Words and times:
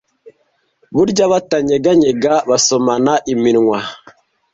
burya 0.95 1.25
batanyeganyega 1.33 2.33
basomana 2.49 3.13
iminwa 3.33 3.79